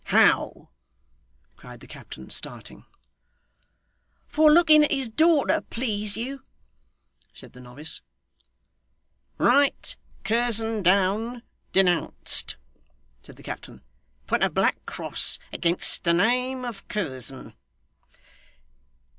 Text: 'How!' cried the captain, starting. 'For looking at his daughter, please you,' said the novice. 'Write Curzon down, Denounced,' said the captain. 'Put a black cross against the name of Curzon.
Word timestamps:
'How!' 0.05 0.71
cried 1.57 1.79
the 1.79 1.85
captain, 1.85 2.31
starting. 2.31 2.85
'For 4.25 4.51
looking 4.51 4.83
at 4.83 4.89
his 4.91 5.09
daughter, 5.09 5.61
please 5.69 6.17
you,' 6.17 6.41
said 7.35 7.53
the 7.53 7.61
novice. 7.61 8.01
'Write 9.37 9.97
Curzon 10.23 10.81
down, 10.81 11.43
Denounced,' 11.71 12.57
said 13.21 13.35
the 13.35 13.43
captain. 13.43 13.83
'Put 14.25 14.41
a 14.41 14.49
black 14.49 14.83
cross 14.87 15.37
against 15.53 16.03
the 16.03 16.13
name 16.13 16.65
of 16.65 16.87
Curzon. 16.87 17.53